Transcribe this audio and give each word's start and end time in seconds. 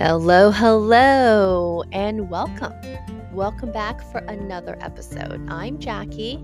Hello, 0.00 0.52
hello, 0.52 1.82
and 1.90 2.30
welcome. 2.30 2.72
Welcome 3.32 3.72
back 3.72 4.00
for 4.12 4.18
another 4.18 4.78
episode. 4.80 5.44
I'm 5.50 5.80
Jackie, 5.80 6.34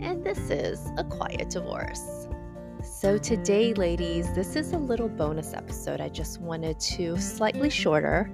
and 0.00 0.24
this 0.24 0.50
is 0.50 0.80
A 0.98 1.04
Quiet 1.04 1.50
Divorce. 1.50 2.26
So, 2.82 3.16
today, 3.16 3.74
ladies, 3.74 4.34
this 4.34 4.56
is 4.56 4.72
a 4.72 4.78
little 4.78 5.08
bonus 5.08 5.54
episode. 5.54 6.00
I 6.00 6.08
just 6.08 6.40
wanted 6.40 6.80
to, 6.80 7.16
slightly 7.20 7.70
shorter, 7.70 8.28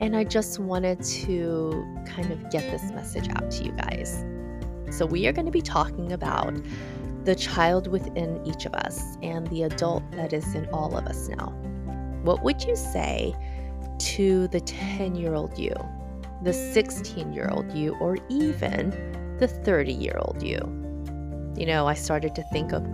and 0.00 0.16
I 0.16 0.24
just 0.24 0.58
wanted 0.58 1.02
to 1.02 1.84
kind 2.06 2.32
of 2.32 2.50
get 2.50 2.62
this 2.70 2.90
message 2.92 3.28
out 3.28 3.50
to 3.50 3.64
you 3.64 3.72
guys. 3.72 4.24
So, 4.90 5.04
we 5.04 5.26
are 5.26 5.32
going 5.32 5.44
to 5.44 5.52
be 5.52 5.60
talking 5.60 6.12
about 6.12 6.54
the 7.24 7.34
child 7.34 7.88
within 7.88 8.40
each 8.46 8.64
of 8.64 8.72
us 8.72 9.18
and 9.22 9.46
the 9.48 9.64
adult 9.64 10.10
that 10.12 10.32
is 10.32 10.54
in 10.54 10.66
all 10.70 10.96
of 10.96 11.04
us 11.08 11.28
now. 11.28 11.52
What 12.22 12.42
would 12.42 12.64
you 12.64 12.74
say? 12.74 13.36
To 13.98 14.48
the 14.48 14.60
10 14.60 15.14
year 15.14 15.34
old 15.34 15.58
you, 15.58 15.74
the 16.42 16.52
16 16.52 17.32
year 17.32 17.48
old 17.52 17.72
you, 17.72 17.96
or 17.96 18.18
even 18.28 18.90
the 19.38 19.48
30 19.48 19.92
year 19.92 20.18
old 20.20 20.42
you. 20.42 20.58
You 21.56 21.66
know, 21.66 21.86
I 21.86 21.94
started 21.94 22.34
to 22.34 22.42
think 22.52 22.72
of 22.72 22.86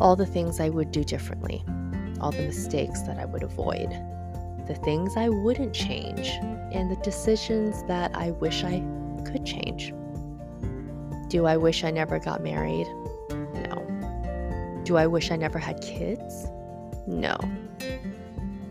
all 0.00 0.16
the 0.16 0.26
things 0.26 0.60
I 0.60 0.68
would 0.68 0.90
do 0.90 1.04
differently, 1.04 1.64
all 2.20 2.32
the 2.32 2.42
mistakes 2.42 3.02
that 3.02 3.18
I 3.18 3.24
would 3.24 3.42
avoid, 3.42 3.90
the 4.66 4.78
things 4.84 5.16
I 5.16 5.28
wouldn't 5.28 5.74
change, 5.74 6.28
and 6.72 6.90
the 6.90 7.00
decisions 7.02 7.82
that 7.84 8.14
I 8.14 8.30
wish 8.32 8.64
I 8.64 8.82
could 9.24 9.44
change. 9.44 9.92
Do 11.28 11.46
I 11.46 11.56
wish 11.56 11.84
I 11.84 11.90
never 11.90 12.18
got 12.18 12.42
married? 12.42 12.86
No. 13.30 14.82
Do 14.84 14.96
I 14.96 15.06
wish 15.06 15.30
I 15.30 15.36
never 15.36 15.58
had 15.58 15.80
kids? 15.80 16.46
No. 17.06 17.36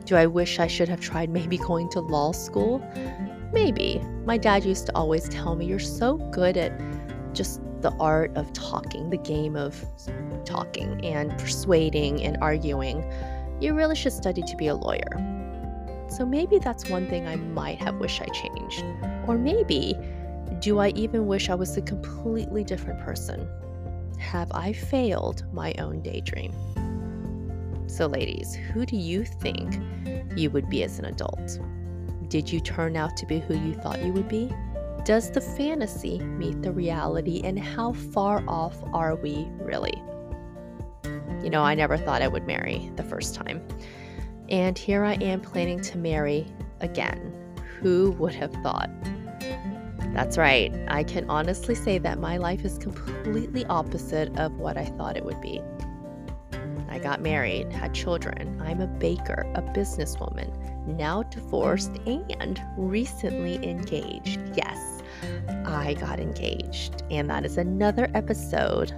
Do 0.06 0.18
I 0.18 0.26
wish 0.26 0.60
I 0.60 0.68
should 0.68 0.90
have 0.90 1.00
tried 1.00 1.30
maybe 1.30 1.58
going 1.58 1.90
to 1.92 2.02
law 2.02 2.34
school? 2.34 2.80
Maybe. 3.54 4.02
My 4.26 4.38
dad 4.38 4.66
used 4.66 4.88
to 4.88 4.96
always 4.96 5.30
tell 5.30 5.56
me, 5.56 5.66
You're 5.66 5.80
so 5.80 6.18
good 6.32 6.58
at 6.58 6.74
just 7.34 7.62
the 7.82 7.92
art 8.00 8.36
of 8.36 8.52
talking, 8.54 9.10
the 9.10 9.18
game 9.18 9.56
of 9.56 9.86
talking 10.46 11.04
and 11.06 11.32
persuading 11.38 12.24
and 12.24 12.38
arguing. 12.42 13.10
You 13.62 13.74
really 13.74 13.96
should 13.96 14.14
study 14.14 14.42
to 14.42 14.56
be 14.58 14.68
a 14.68 14.76
lawyer. 14.76 16.10
So 16.10 16.26
maybe 16.26 16.60
that's 16.60 16.90
one 16.90 17.08
thing 17.08 17.28
I 17.28 17.38
might 17.38 17.80
have 17.82 17.96
wished 17.96 18.22
I 18.22 18.26
changed. 18.26 18.84
Or 19.28 19.38
maybe, 19.38 19.98
do 20.60 20.80
I 20.80 20.90
even 20.90 21.28
wish 21.28 21.50
I 21.50 21.56
was 21.56 21.76
a 21.78 21.82
completely 21.82 22.64
different 22.64 23.00
person? 23.00 23.50
Have 24.20 24.52
I 24.52 24.74
failed 24.74 25.46
my 25.54 25.74
own 25.80 26.02
daydream? 26.02 26.54
So, 27.94 28.08
ladies, 28.08 28.56
who 28.56 28.88
do 28.88 28.98
you 28.98 29.24
think 29.24 29.80
you 30.36 30.50
would 30.50 30.68
be 30.68 30.82
as 30.84 30.98
an 30.98 31.06
adult? 31.06 31.60
Did 32.28 32.52
you 32.52 32.60
turn 32.60 32.96
out 32.96 33.16
to 33.18 33.28
be 33.28 33.38
who 33.38 33.54
you 33.54 33.76
thought 33.76 34.04
you 34.04 34.12
would 34.14 34.28
be? 34.28 34.52
Does 35.06 35.30
the 35.30 35.40
fantasy 35.40 36.18
meet 36.18 36.64
the 36.64 36.72
reality, 36.72 37.42
and 37.44 37.60
how 37.60 37.94
far 37.94 38.44
off 38.48 38.76
are 38.94 39.14
we 39.14 39.48
really? 39.60 40.02
You 41.44 41.52
know, 41.52 41.62
I 41.62 41.76
never 41.76 41.96
thought 41.96 42.24
I 42.24 42.28
would 42.28 42.48
marry 42.48 42.92
the 42.96 43.04
first 43.04 43.36
time. 43.36 43.62
And 44.50 44.76
here 44.76 45.04
I 45.04 45.14
am 45.14 45.40
planning 45.40 45.80
to 45.82 45.98
marry 46.00 46.48
again. 46.80 47.32
Who 47.80 48.14
would 48.14 48.34
have 48.34 48.54
thought? 48.64 48.90
That's 50.16 50.36
right, 50.36 50.74
I 50.88 51.04
can 51.04 51.30
honestly 51.30 51.76
say 51.76 52.00
that 52.00 52.18
my 52.18 52.38
life 52.38 52.66
is 52.66 52.80
completely 52.80 53.66
opposite 53.66 54.36
of 54.40 54.54
what 54.54 54.78
I 54.78 54.86
thought 54.86 55.16
it 55.16 55.24
would 55.24 55.42
be. 55.42 55.62
Got 57.04 57.20
married, 57.20 57.70
had 57.74 57.94
children. 57.94 58.62
I'm 58.64 58.80
a 58.80 58.88
baker, 58.88 59.46
a 59.56 59.62
businesswoman, 59.62 60.50
now 60.88 61.24
divorced, 61.24 61.92
and 62.08 62.62
recently 62.78 63.56
engaged. 63.56 64.40
Yes, 64.56 65.02
I 65.66 65.96
got 65.96 66.22
engaged. 66.22 67.04
And 67.12 67.30
that 67.30 67.46
is 67.46 67.58
another 67.58 68.10
episode 68.14 68.94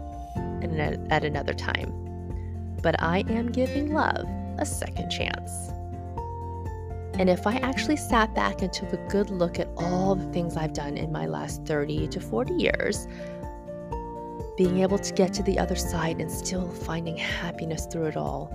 at 1.10 1.26
another 1.26 1.54
time. 1.54 1.92
But 2.84 3.02
I 3.02 3.24
am 3.28 3.52
giving 3.52 3.92
love 3.92 4.28
a 4.60 4.66
second 4.68 5.10
chance. 5.10 5.52
And 7.18 7.28
if 7.28 7.48
I 7.48 7.56
actually 7.56 7.98
sat 7.98 8.36
back 8.36 8.62
and 8.62 8.72
took 8.72 8.94
a 8.94 9.08
good 9.10 9.32
look 9.32 9.58
at 9.58 9.68
all 9.78 10.14
the 10.14 10.32
things 10.32 10.56
I've 10.56 10.74
done 10.74 10.96
in 10.96 11.12
my 11.12 11.26
last 11.26 11.66
30 11.66 12.08
to 12.10 12.20
40 12.20 12.54
years, 12.54 13.08
being 14.58 14.80
able 14.80 14.98
to 14.98 15.14
get 15.14 15.34
to 15.34 15.44
the 15.44 15.60
other 15.60 15.76
side 15.76 16.22
and 16.22 16.32
still 16.32 16.70
finding 16.70 17.18
happiness 17.18 17.88
through 17.92 18.06
it 18.06 18.18
all. 18.18 18.54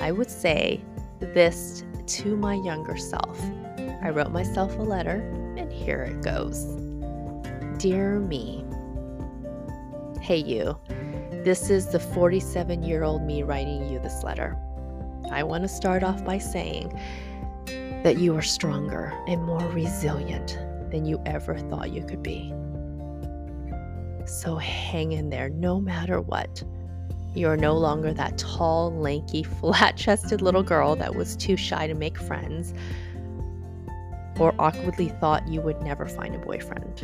I 0.00 0.12
would 0.12 0.30
say 0.30 0.82
this 1.20 1.84
to 2.06 2.36
my 2.36 2.54
younger 2.54 2.96
self. 2.96 3.40
I 4.02 4.10
wrote 4.10 4.32
myself 4.32 4.76
a 4.78 4.82
letter, 4.82 5.20
and 5.56 5.72
here 5.72 6.02
it 6.02 6.22
goes 6.22 6.64
Dear 7.78 8.18
me, 8.18 8.64
hey 10.20 10.36
you, 10.36 10.78
this 11.44 11.70
is 11.70 11.88
the 11.88 11.98
47 11.98 12.82
year 12.82 13.02
old 13.02 13.22
me 13.22 13.42
writing 13.42 13.88
you 13.88 13.98
this 13.98 14.22
letter. 14.22 14.56
I 15.30 15.42
want 15.42 15.64
to 15.64 15.68
start 15.68 16.02
off 16.02 16.24
by 16.24 16.38
saying 16.38 16.98
that 18.02 18.18
you 18.18 18.36
are 18.36 18.42
stronger 18.42 19.12
and 19.26 19.42
more 19.44 19.66
resilient 19.68 20.58
than 20.90 21.06
you 21.06 21.20
ever 21.24 21.58
thought 21.58 21.90
you 21.90 22.04
could 22.04 22.22
be. 22.22 22.52
So 24.26 24.56
hang 24.56 25.12
in 25.12 25.30
there 25.30 25.48
no 25.48 25.80
matter 25.80 26.20
what. 26.20 26.62
You're 27.34 27.56
no 27.56 27.74
longer 27.76 28.12
that 28.12 28.38
tall, 28.38 28.92
lanky, 28.92 29.42
flat 29.60 29.96
chested 29.96 30.42
little 30.42 30.62
girl 30.62 30.96
that 30.96 31.14
was 31.14 31.36
too 31.36 31.56
shy 31.56 31.86
to 31.86 31.94
make 31.94 32.18
friends 32.18 32.74
or 34.38 34.54
awkwardly 34.58 35.08
thought 35.08 35.46
you 35.46 35.60
would 35.60 35.80
never 35.82 36.06
find 36.06 36.34
a 36.34 36.38
boyfriend. 36.38 37.00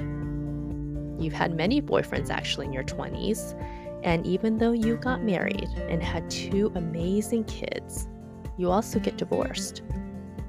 You've 1.22 1.32
had 1.32 1.54
many 1.54 1.80
boyfriends 1.82 2.30
actually 2.30 2.66
in 2.66 2.72
your 2.72 2.84
20s, 2.84 3.54
and 4.02 4.26
even 4.26 4.58
though 4.58 4.72
you 4.72 4.96
got 4.96 5.22
married 5.22 5.68
and 5.88 6.02
had 6.02 6.30
two 6.30 6.72
amazing 6.74 7.44
kids, 7.44 8.08
you 8.56 8.70
also 8.70 8.98
get 8.98 9.16
divorced. 9.16 9.82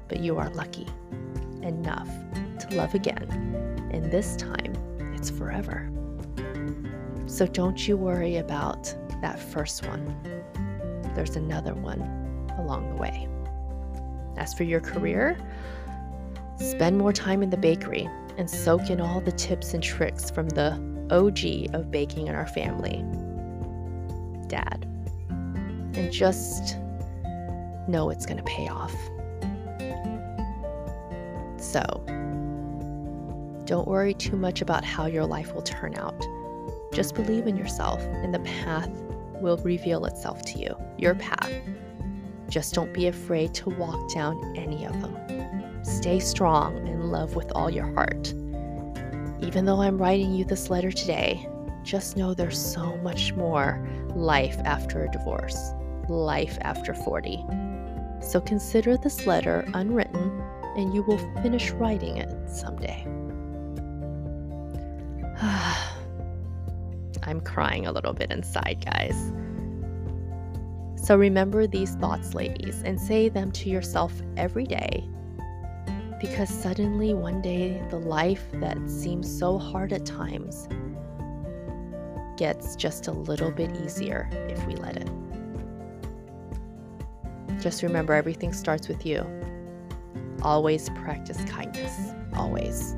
But 0.08 0.20
you 0.20 0.38
are 0.38 0.50
lucky 0.50 0.86
enough 1.62 2.08
to 2.60 2.74
love 2.74 2.94
again, 2.94 3.28
and 3.92 4.10
this 4.10 4.36
time 4.36 4.74
it's 5.14 5.30
forever. 5.30 5.89
So 7.30 7.46
don't 7.46 7.86
you 7.86 7.96
worry 7.96 8.38
about 8.38 8.92
that 9.22 9.38
first 9.38 9.86
one. 9.86 10.16
There's 11.14 11.36
another 11.36 11.74
one 11.74 12.02
along 12.58 12.90
the 12.90 12.96
way. 12.96 13.28
As 14.36 14.52
for 14.52 14.64
your 14.64 14.80
career, 14.80 15.38
spend 16.56 16.98
more 16.98 17.12
time 17.12 17.44
in 17.44 17.50
the 17.50 17.56
bakery 17.56 18.10
and 18.36 18.50
soak 18.50 18.90
in 18.90 19.00
all 19.00 19.20
the 19.20 19.30
tips 19.30 19.74
and 19.74 19.82
tricks 19.82 20.28
from 20.28 20.48
the 20.48 20.72
OG 21.12 21.72
of 21.72 21.92
baking 21.92 22.26
in 22.26 22.34
our 22.34 22.48
family, 22.48 23.04
Dad. 24.48 24.84
And 25.28 26.12
just 26.12 26.78
know 27.86 28.10
it's 28.10 28.26
going 28.26 28.38
to 28.38 28.42
pay 28.42 28.66
off. 28.66 28.94
So, 31.62 32.02
don't 33.66 33.86
worry 33.86 34.14
too 34.14 34.36
much 34.36 34.62
about 34.62 34.84
how 34.84 35.06
your 35.06 35.26
life 35.26 35.54
will 35.54 35.62
turn 35.62 35.94
out. 35.94 36.26
Just 36.92 37.14
believe 37.14 37.46
in 37.46 37.56
yourself, 37.56 38.02
and 38.02 38.34
the 38.34 38.40
path 38.40 38.90
will 39.40 39.58
reveal 39.58 40.04
itself 40.04 40.42
to 40.42 40.58
you, 40.58 40.76
your 40.98 41.14
path. 41.14 41.52
Just 42.48 42.74
don't 42.74 42.92
be 42.92 43.06
afraid 43.06 43.54
to 43.54 43.70
walk 43.70 44.12
down 44.12 44.56
any 44.56 44.84
of 44.84 45.00
them. 45.00 45.84
Stay 45.84 46.18
strong 46.18 46.76
and 46.88 47.10
love 47.10 47.36
with 47.36 47.50
all 47.54 47.70
your 47.70 47.92
heart. 47.94 48.34
Even 49.40 49.64
though 49.64 49.80
I'm 49.80 49.98
writing 49.98 50.34
you 50.34 50.44
this 50.44 50.68
letter 50.68 50.90
today, 50.90 51.48
just 51.82 52.16
know 52.16 52.34
there's 52.34 52.60
so 52.60 52.96
much 52.98 53.32
more 53.34 53.88
life 54.14 54.58
after 54.64 55.04
a 55.04 55.10
divorce, 55.10 55.72
life 56.08 56.58
after 56.62 56.92
40. 56.92 57.44
So 58.20 58.40
consider 58.40 58.96
this 58.96 59.26
letter 59.26 59.64
unwritten, 59.74 60.42
and 60.76 60.92
you 60.92 61.02
will 61.02 61.18
finish 61.42 61.70
writing 61.70 62.18
it 62.18 62.50
someday. 62.50 63.06
I'm 67.30 67.40
crying 67.40 67.86
a 67.86 67.92
little 67.92 68.12
bit 68.12 68.32
inside, 68.32 68.84
guys. 68.84 69.32
So 70.96 71.16
remember 71.16 71.68
these 71.68 71.94
thoughts, 71.94 72.34
ladies, 72.34 72.82
and 72.82 73.00
say 73.00 73.28
them 73.28 73.52
to 73.52 73.70
yourself 73.70 74.12
every 74.36 74.64
day. 74.64 75.08
Because 76.20 76.48
suddenly, 76.50 77.14
one 77.14 77.40
day, 77.40 77.80
the 77.88 78.00
life 78.00 78.44
that 78.54 78.76
seems 78.90 79.38
so 79.38 79.58
hard 79.58 79.92
at 79.92 80.04
times 80.04 80.66
gets 82.36 82.74
just 82.74 83.06
a 83.06 83.12
little 83.12 83.52
bit 83.52 83.70
easier 83.80 84.28
if 84.48 84.66
we 84.66 84.74
let 84.74 84.96
it. 84.96 85.08
Just 87.60 87.84
remember 87.84 88.12
everything 88.12 88.52
starts 88.52 88.88
with 88.88 89.06
you. 89.06 89.24
Always 90.42 90.90
practice 90.90 91.38
kindness, 91.44 91.96
always. 92.34 92.94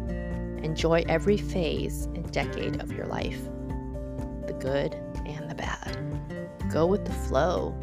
Enjoy 0.63 1.05
every 1.07 1.37
phase 1.37 2.07
and 2.15 2.33
decade 2.33 2.81
of 2.81 2.93
your 2.93 3.07
life 3.07 3.52
good 4.63 4.95
and 5.27 5.51
the 5.51 5.55
bad. 5.55 5.99
Go 6.71 6.87
with 6.87 7.05
the 7.05 7.13
flow. 7.13 7.75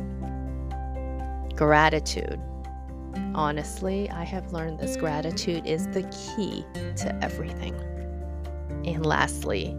Gratitude. 1.55 2.39
Honestly, 3.35 4.09
I 4.09 4.23
have 4.23 4.53
learned 4.53 4.79
this 4.79 4.95
gratitude 4.95 5.65
is 5.65 5.87
the 5.87 6.03
key 6.03 6.65
to 6.95 7.19
everything. 7.21 7.75
And 8.85 9.05
lastly, 9.05 9.75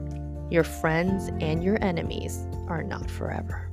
your 0.50 0.64
friends 0.64 1.30
and 1.40 1.64
your 1.64 1.82
enemies 1.82 2.46
are 2.68 2.82
not 2.82 3.10
forever. 3.10 3.68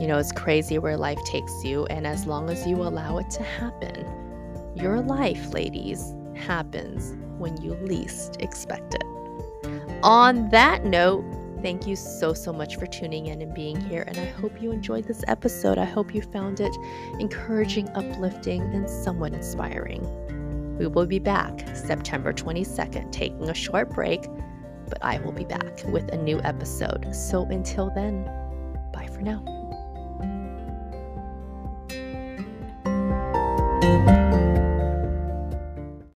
You 0.00 0.06
know, 0.06 0.18
it's 0.18 0.32
crazy 0.32 0.78
where 0.78 0.96
life 0.96 1.22
takes 1.24 1.64
you, 1.64 1.84
and 1.86 2.06
as 2.06 2.26
long 2.26 2.48
as 2.48 2.66
you 2.66 2.76
allow 2.76 3.18
it 3.18 3.28
to 3.30 3.42
happen, 3.42 4.06
your 4.76 5.00
life, 5.00 5.52
ladies, 5.52 6.14
happens 6.34 7.16
when 7.38 7.60
you 7.60 7.74
least 7.74 8.36
expect 8.40 8.94
it. 8.94 8.97
On 10.08 10.48
that 10.48 10.86
note, 10.86 11.22
Thank 11.60 11.88
you 11.88 11.96
so, 11.96 12.34
so 12.34 12.52
much 12.52 12.76
for 12.76 12.86
tuning 12.86 13.26
in 13.26 13.42
and 13.42 13.52
being 13.52 13.80
here. 13.80 14.04
And 14.06 14.16
I 14.16 14.26
hope 14.26 14.62
you 14.62 14.70
enjoyed 14.70 15.08
this 15.08 15.24
episode. 15.26 15.76
I 15.76 15.84
hope 15.84 16.14
you 16.14 16.22
found 16.22 16.60
it 16.60 16.72
encouraging, 17.18 17.88
uplifting, 17.96 18.62
and 18.62 18.88
somewhat 18.88 19.32
inspiring. 19.32 20.06
We 20.78 20.86
will 20.86 21.06
be 21.06 21.18
back 21.18 21.66
September 21.74 22.32
22nd, 22.32 23.10
taking 23.10 23.50
a 23.50 23.54
short 23.54 23.90
break, 23.90 24.22
but 24.88 25.02
I 25.02 25.18
will 25.18 25.32
be 25.32 25.44
back 25.44 25.82
with 25.86 26.08
a 26.12 26.16
new 26.16 26.40
episode. 26.42 27.12
So 27.12 27.44
until 27.46 27.90
then, 27.90 28.22
bye 28.92 29.08
for 29.12 29.20
now. 29.20 29.42